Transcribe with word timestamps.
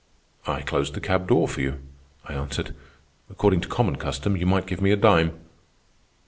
"'I 0.47 0.63
closed 0.63 0.95
the 0.95 0.99
cab 0.99 1.27
door 1.27 1.47
for 1.47 1.61
you,' 1.61 1.79
I 2.25 2.33
answered. 2.33 2.73
'According 3.29 3.61
to 3.61 3.67
common 3.67 3.97
custom 3.97 4.35
you 4.35 4.47
might 4.47 4.65
give 4.65 4.81
me 4.81 4.89
a 4.91 4.97
dime. 4.97 5.37